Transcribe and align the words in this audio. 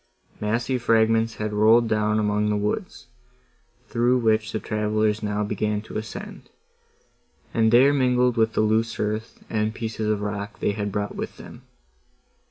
Massy 0.39 0.79
fragments 0.79 1.35
had 1.35 1.53
rolled 1.53 1.87
down 1.87 2.17
among 2.17 2.49
the 2.49 2.57
woods, 2.57 3.05
through 3.87 4.17
which 4.17 4.51
the 4.51 4.59
travellers 4.59 5.21
now 5.21 5.43
began 5.43 5.79
to 5.83 5.95
ascend, 5.95 6.49
and 7.53 7.71
there 7.71 7.93
mingled 7.93 8.35
with 8.35 8.53
the 8.53 8.61
loose 8.61 8.99
earth, 8.99 9.43
and 9.47 9.75
pieces 9.75 10.09
of 10.09 10.21
rock 10.21 10.59
they 10.59 10.71
had 10.71 10.91
brought 10.91 11.15
with 11.15 11.37
them. 11.37 11.61